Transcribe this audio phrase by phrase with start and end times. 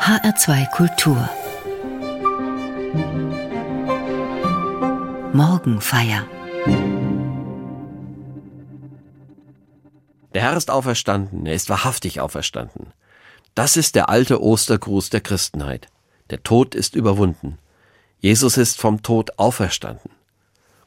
[0.00, 1.28] HR2 Kultur
[5.34, 6.26] Morgenfeier
[10.32, 12.94] Der Herr ist auferstanden, er ist wahrhaftig auferstanden.
[13.54, 15.88] Das ist der alte Ostergruß der Christenheit.
[16.30, 17.58] Der Tod ist überwunden.
[18.20, 20.10] Jesus ist vom Tod auferstanden.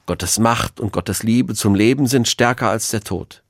[0.07, 3.43] Gottes Macht und Gottes Liebe zum Leben sind stärker als der Tod.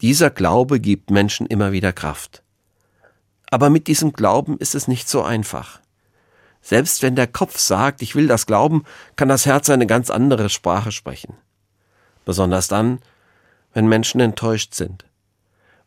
[0.00, 2.42] Dieser Glaube gibt Menschen immer wieder Kraft.
[3.50, 5.80] Aber mit diesem Glauben ist es nicht so einfach.
[6.62, 8.84] Selbst wenn der Kopf sagt, ich will das glauben,
[9.14, 11.36] kann das Herz eine ganz andere Sprache sprechen.
[12.24, 12.98] Besonders dann,
[13.72, 15.04] wenn Menschen enttäuscht sind,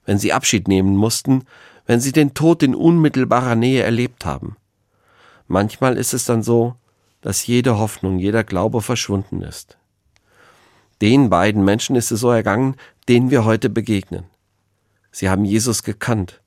[0.05, 1.43] wenn sie Abschied nehmen mussten,
[1.85, 4.55] wenn sie den Tod in unmittelbarer Nähe erlebt haben.
[5.47, 6.75] Manchmal ist es dann so,
[7.21, 9.77] dass jede Hoffnung, jeder Glaube verschwunden ist.
[11.01, 12.75] Den beiden Menschen ist es so ergangen,
[13.07, 14.25] denen wir heute begegnen.
[15.11, 16.41] Sie haben Jesus gekannt.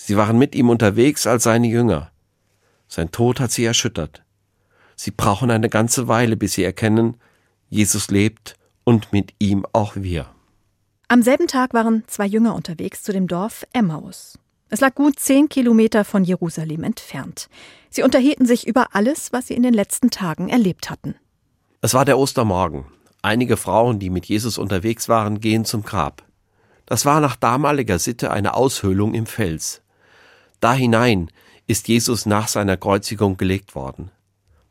[0.00, 2.12] Sie waren mit ihm unterwegs als seine Jünger.
[2.86, 4.22] Sein Tod hat sie erschüttert.
[4.96, 7.16] Sie brauchen eine ganze Weile, bis sie erkennen,
[7.68, 10.30] Jesus lebt und mit ihm auch wir.
[11.08, 14.38] Am selben Tag waren zwei Jünger unterwegs zu dem Dorf Emmaus.
[14.70, 17.48] Es lag gut zehn Kilometer von Jerusalem entfernt.
[17.90, 21.16] Sie unterhielten sich über alles, was sie in den letzten Tagen erlebt hatten.
[21.80, 22.84] Es war der Ostermorgen.
[23.20, 26.22] Einige Frauen, die mit Jesus unterwegs waren, gehen zum Grab.
[26.86, 29.82] Das war nach damaliger Sitte eine Aushöhlung im Fels.
[30.60, 31.30] Da hinein
[31.66, 34.10] ist Jesus nach seiner Kreuzigung gelegt worden.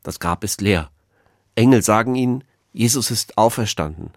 [0.04, 0.90] Das Grab ist leer.
[1.56, 4.12] Engel sagen ihnen, Jesus ist auferstanden.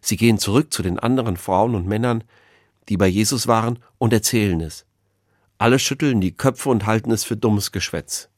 [0.00, 2.24] Sie gehen zurück zu den anderen Frauen und Männern,
[2.88, 4.86] die bei Jesus waren, und erzählen es.
[5.58, 8.28] Alle schütteln die Köpfe und halten es für dummes Geschwätz.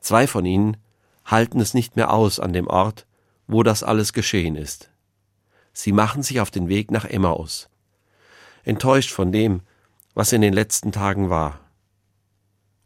[0.00, 0.76] Zwei von ihnen
[1.24, 3.06] halten es nicht mehr aus an dem Ort,
[3.46, 4.90] wo das alles geschehen ist.
[5.72, 7.68] Sie machen sich auf den Weg nach Emmaus,
[8.64, 9.62] enttäuscht von dem,
[10.18, 11.60] was in den letzten Tagen war.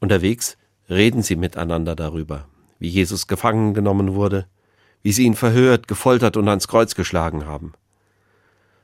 [0.00, 0.58] Unterwegs
[0.90, 2.46] reden sie miteinander darüber,
[2.78, 4.46] wie Jesus gefangen genommen wurde,
[5.00, 7.72] wie sie ihn verhört, gefoltert und ans Kreuz geschlagen haben.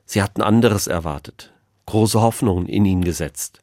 [0.07, 1.53] Sie hatten anderes erwartet,
[1.85, 3.61] große Hoffnungen in ihn gesetzt.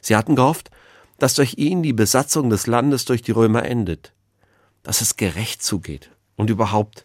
[0.00, 0.70] Sie hatten gehofft,
[1.18, 4.14] dass durch ihn die Besatzung des Landes durch die Römer endet,
[4.82, 7.04] dass es gerecht zugeht und überhaupt,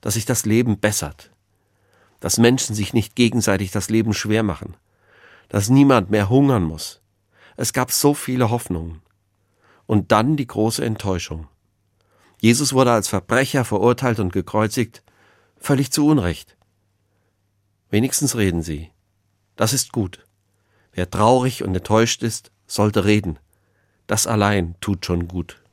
[0.00, 1.30] dass sich das Leben bessert,
[2.20, 4.78] dass Menschen sich nicht gegenseitig das Leben schwer machen,
[5.48, 7.00] dass niemand mehr hungern muss.
[7.56, 9.02] Es gab so viele Hoffnungen.
[9.86, 11.48] Und dann die große Enttäuschung.
[12.40, 15.02] Jesus wurde als Verbrecher verurteilt und gekreuzigt,
[15.56, 16.56] völlig zu Unrecht.
[17.90, 18.90] Wenigstens reden sie.
[19.56, 20.24] Das ist gut.
[20.92, 23.38] Wer traurig und enttäuscht ist, sollte reden.
[24.06, 25.63] Das allein tut schon gut.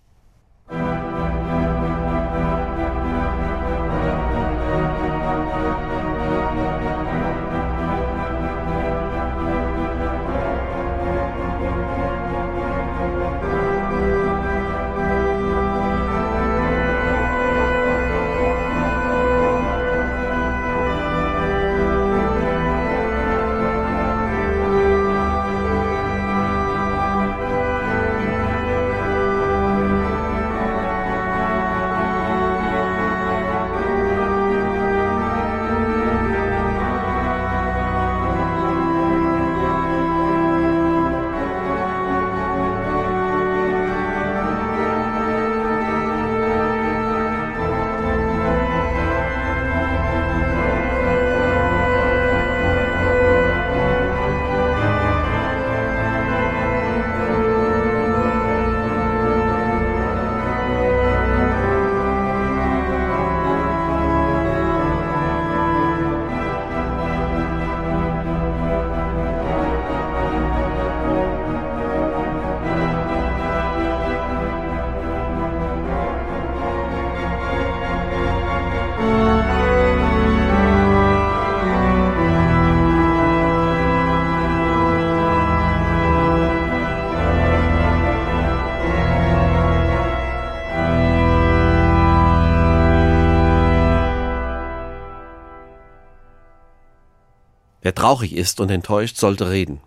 [98.02, 99.80] Traurig ist und enttäuscht, sollte reden.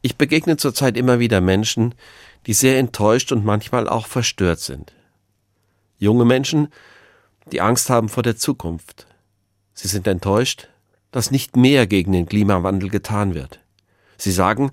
[0.00, 1.94] Ich begegne zurzeit immer wieder Menschen,
[2.46, 4.94] die sehr enttäuscht und manchmal auch verstört sind.
[5.98, 6.68] Junge Menschen,
[7.50, 9.08] die Angst haben vor der Zukunft.
[9.74, 10.68] Sie sind enttäuscht,
[11.10, 13.58] dass nicht mehr gegen den Klimawandel getan wird.
[14.16, 14.70] Sie sagen,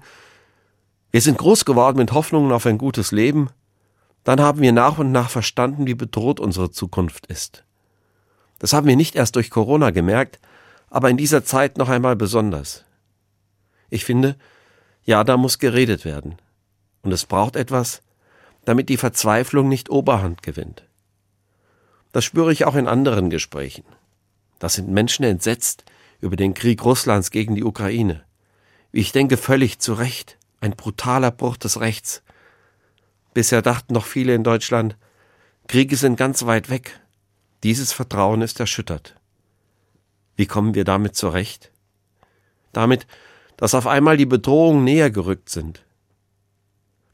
[1.09, 3.49] wir sind groß geworden mit Hoffnungen auf ein gutes Leben,
[4.23, 7.63] dann haben wir nach und nach verstanden, wie bedroht unsere Zukunft ist.
[8.59, 10.39] Das haben wir nicht erst durch Corona gemerkt,
[10.97, 12.83] aber in dieser Zeit noch einmal besonders.
[13.91, 14.35] Ich finde,
[15.03, 16.37] ja, da muss geredet werden.
[17.03, 18.01] Und es braucht etwas,
[18.65, 20.87] damit die Verzweiflung nicht Oberhand gewinnt.
[22.13, 23.83] Das spüre ich auch in anderen Gesprächen.
[24.57, 25.85] Da sind Menschen entsetzt
[26.19, 28.23] über den Krieg Russlands gegen die Ukraine.
[28.91, 30.39] Wie ich denke, völlig zu Recht.
[30.61, 32.23] Ein brutaler Bruch des Rechts.
[33.35, 34.97] Bisher dachten noch viele in Deutschland,
[35.67, 36.99] Kriege sind ganz weit weg.
[37.61, 39.16] Dieses Vertrauen ist erschüttert.
[40.37, 41.71] Wie kommen wir damit zurecht?
[42.71, 43.05] Damit,
[43.57, 45.83] dass auf einmal die Bedrohungen näher gerückt sind.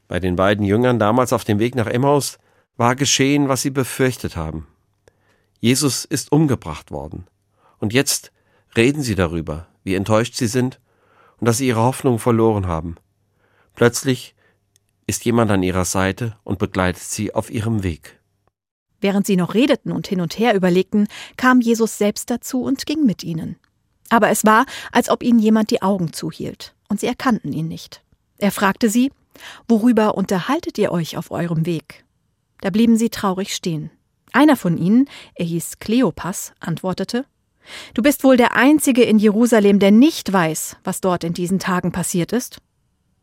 [0.06, 2.38] Bei den beiden Jüngern damals auf dem Weg nach Emmaus
[2.76, 4.66] war geschehen, was sie befürchtet haben.
[5.58, 7.26] Jesus ist umgebracht worden.
[7.78, 8.30] Und jetzt
[8.76, 10.78] reden sie darüber, wie enttäuscht sie sind
[11.38, 12.96] und dass sie ihre Hoffnung verloren haben.
[13.74, 14.34] Plötzlich
[15.06, 18.20] ist jemand an ihrer Seite und begleitet sie auf ihrem Weg.
[19.00, 23.04] Während sie noch redeten und hin und her überlegten, kam Jesus selbst dazu und ging
[23.04, 23.56] mit ihnen.
[24.08, 28.02] Aber es war, als ob ihnen jemand die Augen zuhielt, und sie erkannten ihn nicht.
[28.38, 29.10] Er fragte sie,
[29.66, 32.04] Worüber unterhaltet ihr euch auf eurem Weg?
[32.60, 33.90] Da blieben sie traurig stehen.
[34.32, 37.26] Einer von ihnen, er hieß Kleopas, antwortete
[37.94, 41.92] Du bist wohl der Einzige in Jerusalem, der nicht weiß, was dort in diesen Tagen
[41.92, 42.58] passiert ist?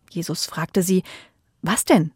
[0.09, 1.03] Jesus fragte sie
[1.61, 2.11] Was denn?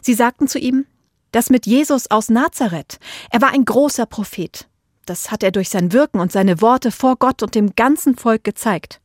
[0.00, 0.86] Sie sagten zu ihm
[1.34, 3.00] Das mit Jesus aus Nazareth.
[3.28, 4.68] Er war ein großer Prophet.
[5.04, 8.44] Das hat er durch sein Wirken und seine Worte vor Gott und dem ganzen Volk
[8.44, 9.00] gezeigt.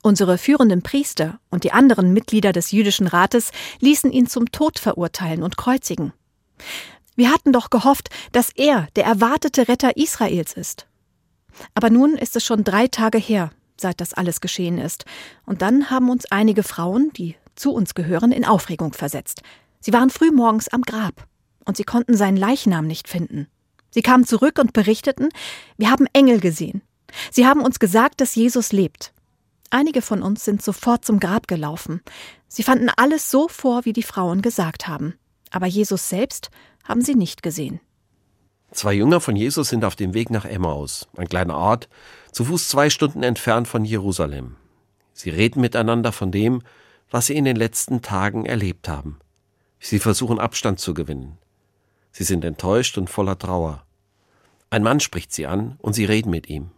[0.00, 3.50] Unsere führenden Priester und die anderen Mitglieder des jüdischen Rates
[3.80, 6.12] ließen ihn zum Tod verurteilen und kreuzigen.
[7.16, 10.86] Wir hatten doch gehofft, dass er der erwartete Retter Israels ist.
[11.74, 15.06] Aber nun ist es schon drei Tage her, seit das alles geschehen ist,
[15.44, 19.42] und dann haben uns einige Frauen, die zu uns gehören, in Aufregung versetzt.
[19.80, 21.26] Sie waren früh morgens am Grab,
[21.68, 23.46] und sie konnten seinen Leichnam nicht finden.
[23.90, 25.28] Sie kamen zurück und berichteten,
[25.76, 26.82] wir haben Engel gesehen.
[27.30, 29.12] Sie haben uns gesagt, dass Jesus lebt.
[29.70, 32.00] Einige von uns sind sofort zum Grab gelaufen.
[32.48, 35.14] Sie fanden alles so vor, wie die Frauen gesagt haben.
[35.50, 36.50] Aber Jesus selbst
[36.84, 37.80] haben sie nicht gesehen.
[38.70, 41.88] Zwei Jünger von Jesus sind auf dem Weg nach Emmaus, ein kleiner Ort,
[42.32, 44.56] zu Fuß zwei Stunden entfernt von Jerusalem.
[45.12, 46.62] Sie reden miteinander von dem,
[47.10, 49.18] was sie in den letzten Tagen erlebt haben.
[49.80, 51.38] Sie versuchen Abstand zu gewinnen.
[52.12, 53.84] Sie sind enttäuscht und voller Trauer.
[54.70, 56.70] Ein Mann spricht sie an und sie reden mit ihm.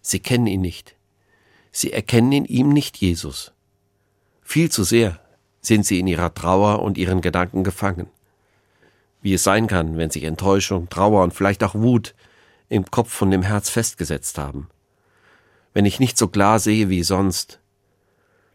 [0.00, 0.96] Sie kennen ihn nicht.
[1.72, 3.52] Sie erkennen in ihm nicht Jesus.
[4.42, 5.18] Viel zu sehr
[5.60, 8.06] sind sie in ihrer Trauer und ihren Gedanken gefangen.
[9.22, 12.14] Wie es sein kann, wenn sich Enttäuschung, Trauer und vielleicht auch Wut
[12.68, 14.68] im Kopf und im Herz festgesetzt haben.
[15.72, 17.60] Wenn ich nicht so klar sehe wie sonst.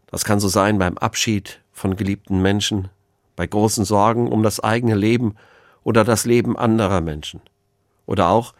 [0.06, 2.88] Das kann so sein beim Abschied von geliebten Menschen,
[3.36, 5.36] bei großen Sorgen um das eigene Leben
[5.84, 7.40] oder das Leben anderer Menschen.
[8.06, 8.54] Oder auch,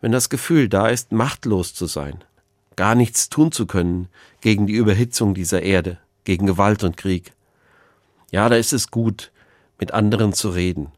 [0.00, 2.22] wenn das Gefühl da ist, machtlos zu sein,
[2.76, 4.08] gar nichts tun zu können
[4.40, 7.32] gegen die Überhitzung dieser Erde, gegen Gewalt und Krieg.
[8.30, 9.32] Ja, da ist es gut,
[9.78, 10.92] mit anderen zu reden.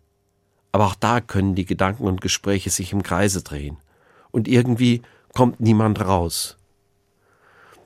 [0.73, 3.79] Aber auch da können die Gedanken und Gespräche sich im Kreise drehen.
[4.31, 5.03] Und irgendwie
[5.33, 6.57] kommt niemand raus.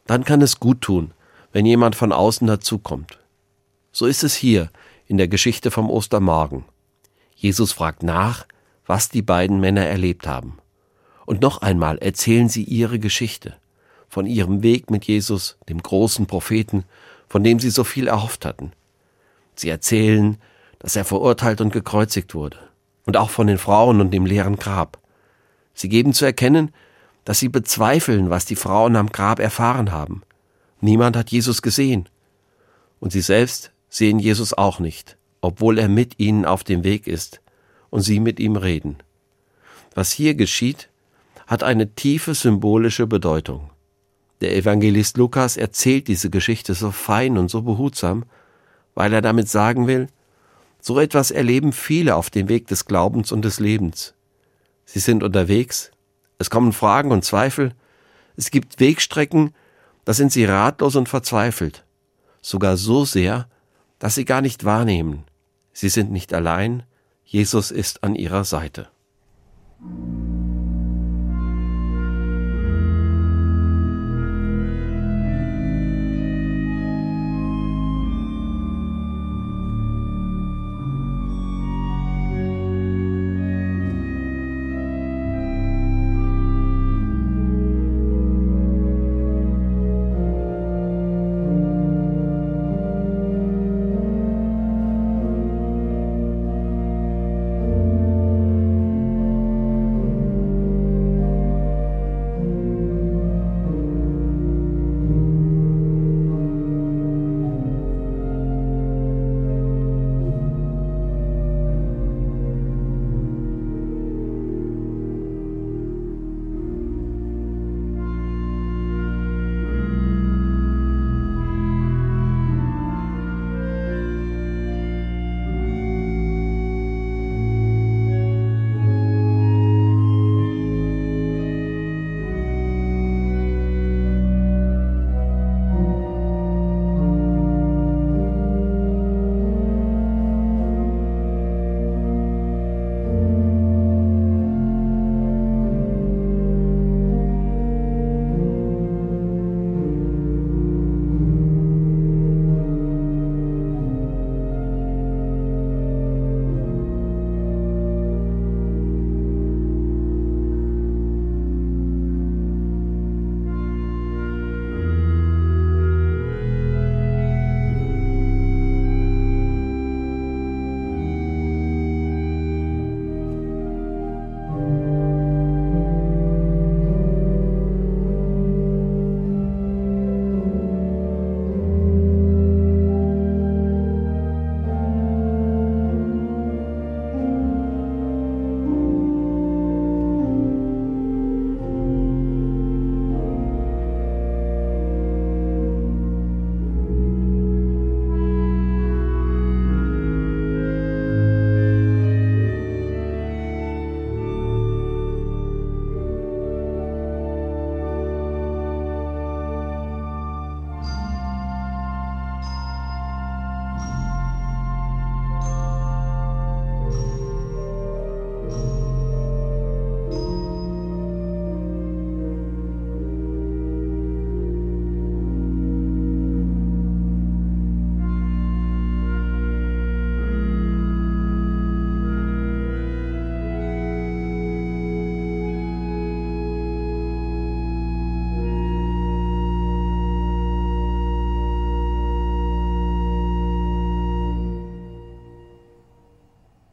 [0.07, 1.13] Dann kann es gut tun,
[1.53, 3.19] wenn jemand von außen dazukommt.
[3.93, 4.71] So ist es hier
[5.07, 6.65] in der Geschichte vom Ostermorgen.
[7.43, 8.47] Jesus fragt nach,
[8.87, 10.59] was die beiden Männer erlebt haben.
[11.27, 13.57] Und noch einmal erzählen sie ihre Geschichte
[14.09, 16.85] von ihrem Weg mit Jesus, dem großen Propheten,
[17.29, 18.73] von dem sie so viel erhofft hatten.
[19.57, 20.37] Sie erzählen,
[20.79, 22.59] dass er verurteilt und gekreuzigt wurde,
[23.07, 24.99] und auch von den Frauen und dem leeren Grab.
[25.75, 26.73] Sie geben zu erkennen,
[27.25, 30.23] dass sie bezweifeln, was die Frauen am Grab erfahren haben.
[30.81, 32.09] Niemand hat Jesus gesehen.
[33.01, 37.43] Und sie selbst sehen Jesus auch nicht, obwohl er mit ihnen auf dem Weg ist
[37.91, 38.97] und sie mit ihm reden.
[39.95, 40.89] Was hier geschieht,
[41.47, 43.69] hat eine tiefe symbolische Bedeutung.
[44.41, 48.25] Der Evangelist Lukas erzählt diese Geschichte so fein und so behutsam,
[48.95, 50.09] weil er damit sagen will,
[50.81, 54.15] so etwas erleben viele auf dem Weg des Glaubens und des Lebens.
[54.85, 55.91] Sie sind unterwegs,
[56.39, 57.75] es kommen Fragen und Zweifel,
[58.37, 59.55] es gibt Wegstrecken,
[60.05, 61.85] da sind sie ratlos und verzweifelt,
[62.41, 63.49] sogar so sehr,
[63.99, 65.25] dass sie gar nicht wahrnehmen.
[65.73, 66.85] Sie sind nicht allein,
[67.25, 68.89] Jesus ist an ihrer Seite.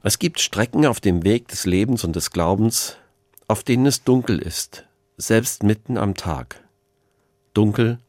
[0.09, 2.97] Es gibt Strecken auf dem Weg des Lebens und des Glaubens,
[3.47, 4.87] auf denen es dunkel ist,
[5.17, 6.63] selbst mitten am Tag.
[7.53, 7.99] Dunkel,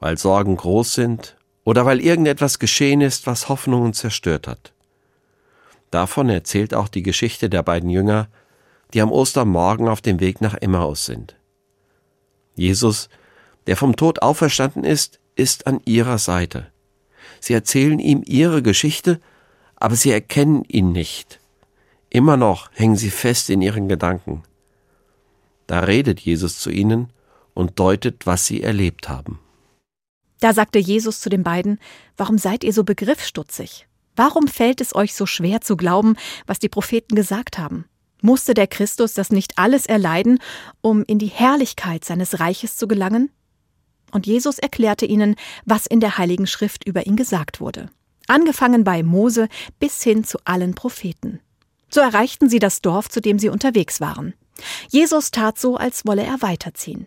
[0.00, 4.72] weil Sorgen groß sind oder weil irgendetwas geschehen ist, was Hoffnungen zerstört hat.
[5.92, 8.26] Davon erzählt auch die Geschichte der beiden Jünger,
[8.92, 11.36] die am Ostermorgen auf dem Weg nach Emmaus sind.
[12.56, 13.08] Jesus,
[13.68, 16.72] der vom Tod auferstanden ist, ist an ihrer Seite.
[17.38, 19.20] Sie erzählen ihm ihre Geschichte
[19.80, 21.40] aber sie erkennen ihn nicht.
[22.10, 24.42] Immer noch hängen sie fest in ihren Gedanken.
[25.66, 27.12] Da redet Jesus zu ihnen
[27.54, 29.40] und deutet, was sie erlebt haben.
[30.38, 31.78] Da sagte Jesus zu den beiden,
[32.16, 33.86] Warum seid ihr so begriffsstutzig?
[34.16, 37.86] Warum fällt es euch so schwer zu glauben, was die Propheten gesagt haben?
[38.22, 40.40] Musste der Christus das nicht alles erleiden,
[40.82, 43.30] um in die Herrlichkeit seines Reiches zu gelangen?
[44.10, 47.88] Und Jesus erklärte ihnen, was in der Heiligen Schrift über ihn gesagt wurde
[48.30, 51.40] angefangen bei Mose bis hin zu allen Propheten.
[51.90, 54.34] So erreichten sie das Dorf, zu dem sie unterwegs waren.
[54.88, 57.06] Jesus tat so, als wolle er weiterziehen.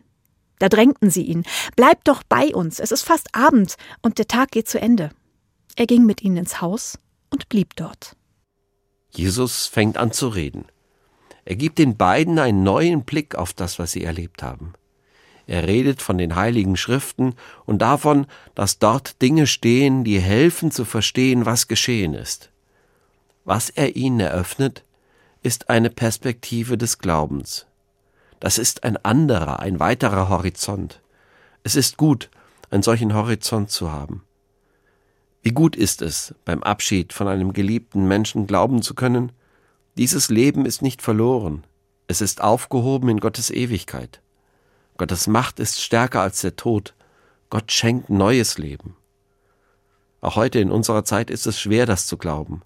[0.59, 1.43] Da drängten sie ihn,
[1.75, 5.09] Bleib doch bei uns, es ist fast Abend und der Tag geht zu Ende.
[5.75, 6.99] Er ging mit ihnen ins Haus
[7.29, 8.15] und blieb dort.
[9.11, 10.65] Jesus fängt an zu reden.
[11.45, 14.73] Er gibt den beiden einen neuen Blick auf das, was sie erlebt haben.
[15.45, 17.35] Er redet von den heiligen Schriften
[17.65, 22.49] und davon, dass dort Dinge stehen, die helfen zu verstehen, was geschehen ist.
[23.43, 24.83] Was er ihnen eröffnet,
[25.41, 27.65] ist eine Perspektive des Glaubens.
[28.39, 31.01] Das ist ein anderer, ein weiterer Horizont.
[31.63, 32.29] Es ist gut,
[32.69, 34.23] einen solchen Horizont zu haben.
[35.41, 39.33] Wie gut ist es, beim Abschied von einem geliebten Menschen glauben zu können,
[39.97, 41.65] dieses Leben ist nicht verloren,
[42.07, 44.22] es ist aufgehoben in Gottes Ewigkeit.
[44.97, 46.93] Gottes Macht ist stärker als der Tod.
[47.49, 48.95] Gott schenkt neues Leben.
[50.21, 52.61] Auch heute in unserer Zeit ist es schwer, das zu glauben.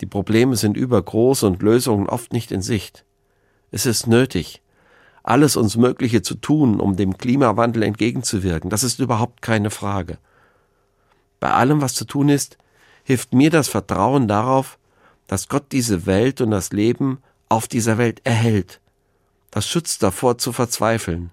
[0.00, 3.04] Die Probleme sind übergroß und Lösungen oft nicht in Sicht.
[3.70, 4.62] Es ist nötig,
[5.22, 8.70] alles uns Mögliche zu tun, um dem Klimawandel entgegenzuwirken.
[8.70, 10.18] Das ist überhaupt keine Frage.
[11.40, 12.58] Bei allem, was zu tun ist,
[13.04, 14.78] hilft mir das Vertrauen darauf,
[15.26, 18.80] dass Gott diese Welt und das Leben auf dieser Welt erhält.
[19.50, 21.30] Das schützt davor zu verzweifeln.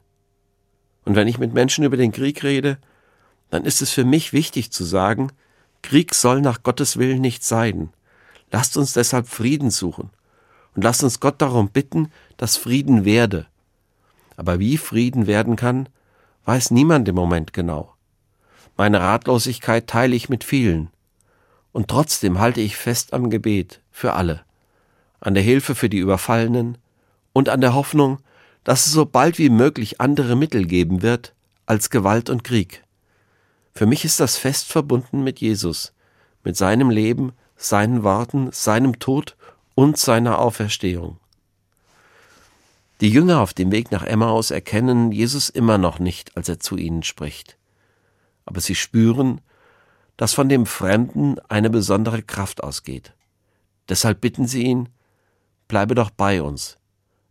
[1.05, 2.77] Und wenn ich mit Menschen über den Krieg rede,
[3.49, 5.31] dann ist es für mich wichtig zu sagen,
[5.81, 7.89] Krieg soll nach Gottes Willen nicht sein.
[8.51, 10.09] Lasst uns deshalb Frieden suchen.
[10.75, 13.45] Und lasst uns Gott darum bitten, dass Frieden werde.
[14.35, 15.87] Aber wie Frieden werden kann,
[16.45, 17.93] weiß niemand im Moment genau.
[18.75, 20.89] Meine Ratlosigkeit teile ich mit vielen.
[21.71, 24.41] Und trotzdem halte ich fest am Gebet für alle,
[25.19, 26.77] an der Hilfe für die Überfallenen
[27.31, 28.19] und an der Hoffnung,
[28.65, 31.33] dass es so bald wie möglich andere Mittel geben wird
[31.65, 32.83] als Gewalt und Krieg.
[33.73, 35.93] Für mich ist das fest verbunden mit Jesus,
[36.43, 39.37] mit seinem Leben, seinen Worten, seinem Tod
[39.75, 41.17] und seiner Auferstehung.
[43.01, 46.77] Die Jünger auf dem Weg nach Emmaus erkennen Jesus immer noch nicht, als er zu
[46.77, 47.57] ihnen spricht.
[48.45, 49.41] Aber sie spüren,
[50.17, 53.13] dass von dem Fremden eine besondere Kraft ausgeht.
[53.89, 54.89] Deshalb bitten sie ihn,
[55.67, 56.77] bleibe doch bei uns,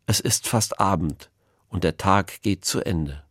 [0.06, 1.30] es ist fast Abend
[1.68, 3.23] und der Tag geht zu Ende.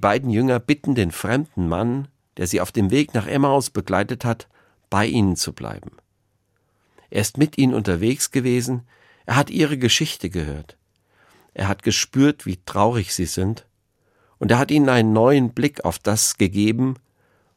[0.00, 4.48] Beiden Jünger bitten den fremden Mann, der sie auf dem Weg nach Emmaus begleitet hat,
[4.88, 5.92] bei ihnen zu bleiben.
[7.10, 8.82] Er ist mit ihnen unterwegs gewesen,
[9.26, 10.76] er hat ihre Geschichte gehört.
[11.54, 13.66] Er hat gespürt, wie traurig sie sind,
[14.38, 16.94] und er hat ihnen einen neuen Blick auf das gegeben,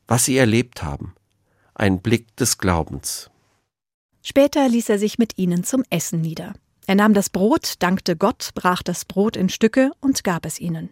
[0.08, 1.16] was sie erlebt haben,
[1.76, 3.30] ein Blick des Glaubens.
[4.22, 6.54] Später ließ er sich mit ihnen zum Essen nieder.
[6.86, 10.90] Er nahm das Brot, dankte Gott, brach das Brot in Stücke und gab es ihnen.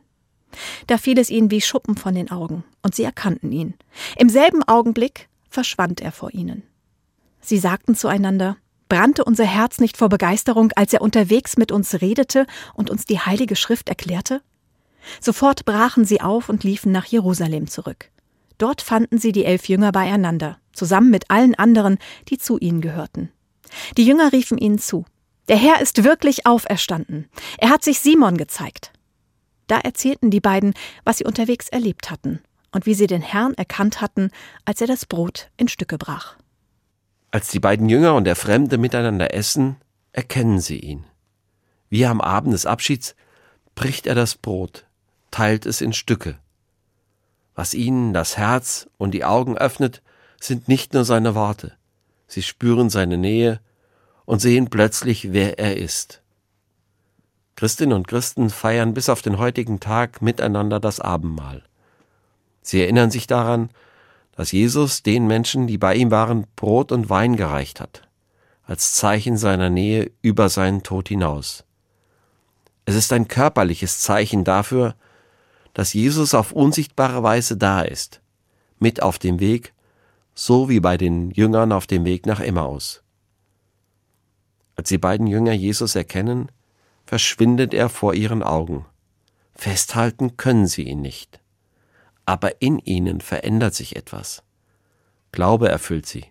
[0.87, 3.73] Da fiel es ihnen wie Schuppen von den Augen, und sie erkannten ihn.
[4.17, 6.63] Im selben Augenblick verschwand er vor ihnen.
[7.41, 8.57] Sie sagten zueinander,
[8.89, 13.19] brannte unser Herz nicht vor Begeisterung, als er unterwegs mit uns redete und uns die
[13.19, 14.41] heilige Schrift erklärte?
[15.19, 18.11] Sofort brachen sie auf und liefen nach Jerusalem zurück.
[18.57, 21.97] Dort fanden sie die elf Jünger beieinander, zusammen mit allen anderen,
[22.29, 23.31] die zu ihnen gehörten.
[23.97, 25.05] Die Jünger riefen ihnen zu.
[25.47, 27.27] Der Herr ist wirklich auferstanden.
[27.57, 28.90] Er hat sich Simon gezeigt.
[29.71, 30.73] Da erzählten die beiden,
[31.05, 32.41] was sie unterwegs erlebt hatten
[32.73, 34.29] und wie sie den Herrn erkannt hatten,
[34.65, 36.35] als er das Brot in Stücke brach.
[37.31, 39.77] Als die beiden Jünger und der Fremde miteinander essen,
[40.11, 41.05] erkennen sie ihn.
[41.87, 43.15] Wie am Abend des Abschieds
[43.73, 44.87] bricht er das Brot,
[45.31, 46.37] teilt es in Stücke.
[47.55, 50.01] Was ihnen das Herz und die Augen öffnet,
[50.37, 51.77] sind nicht nur seine Worte,
[52.27, 53.61] sie spüren seine Nähe
[54.25, 56.20] und sehen plötzlich, wer er ist.
[57.55, 61.63] Christinnen und Christen feiern bis auf den heutigen Tag miteinander das Abendmahl.
[62.61, 63.69] Sie erinnern sich daran,
[64.35, 68.07] dass Jesus den Menschen, die bei ihm waren, Brot und Wein gereicht hat,
[68.63, 71.63] als Zeichen seiner Nähe über seinen Tod hinaus.
[72.85, 74.95] Es ist ein körperliches Zeichen dafür,
[75.73, 78.21] dass Jesus auf unsichtbare Weise da ist,
[78.79, 79.73] mit auf dem Weg,
[80.33, 83.03] so wie bei den Jüngern auf dem Weg nach Emmaus.
[84.75, 86.51] Als die beiden Jünger Jesus erkennen,
[87.11, 88.85] verschwindet er vor ihren Augen.
[89.53, 91.41] Festhalten können sie ihn nicht.
[92.25, 94.43] Aber in ihnen verändert sich etwas.
[95.33, 96.27] Glaube erfüllt sie.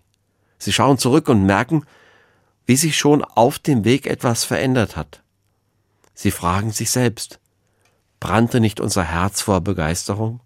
[0.57, 1.85] Sie schauen zurück und merken,
[2.65, 5.21] wie sich schon auf dem Weg etwas verändert hat.
[6.15, 7.39] Sie fragen sich selbst,
[8.19, 10.39] brannte nicht unser Herz vor Begeisterung?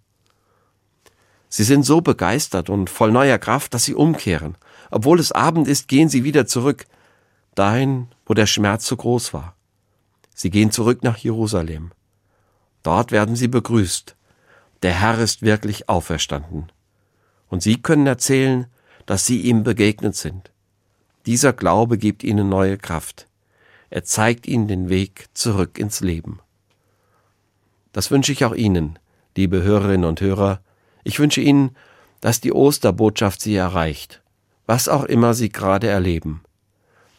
[1.48, 4.58] Sie sind so begeistert und voll neuer Kraft, dass sie umkehren.
[4.90, 6.84] Obwohl es Abend ist, gehen sie wieder zurück,
[7.54, 9.55] dahin, wo der Schmerz so groß war.
[10.36, 11.92] Sie gehen zurück nach Jerusalem.
[12.82, 14.14] Dort werden sie begrüßt.
[14.82, 16.70] Der Herr ist wirklich auferstanden.
[17.48, 18.66] Und sie können erzählen,
[19.06, 20.52] dass sie ihm begegnet sind.
[21.24, 23.26] Dieser Glaube gibt ihnen neue Kraft.
[23.88, 26.40] Er zeigt ihnen den Weg zurück ins Leben.
[27.92, 28.98] Das wünsche ich auch Ihnen,
[29.38, 30.60] liebe Hörerinnen und Hörer.
[31.02, 31.74] Ich wünsche Ihnen,
[32.20, 34.22] dass die Osterbotschaft Sie erreicht,
[34.66, 36.42] was auch immer Sie gerade erleben.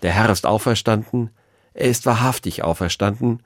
[0.03, 1.31] Der Herr ist auferstanden,
[1.77, 3.43] er ist wahrhaftig auferstanden.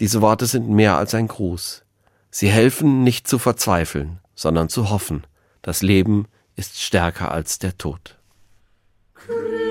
[0.00, 1.84] Diese Worte sind mehr als ein Gruß.
[2.30, 5.24] Sie helfen nicht zu verzweifeln, sondern zu hoffen.
[5.62, 6.26] Das Leben
[6.56, 8.16] ist stärker als der Tod.
[9.14, 9.67] Christ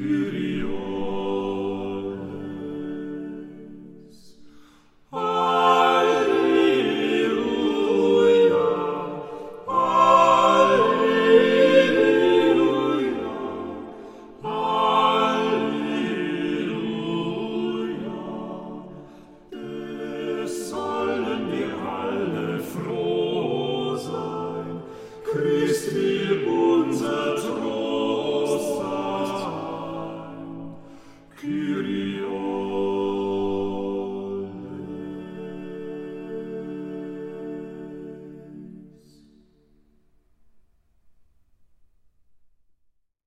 [0.00, 0.47] will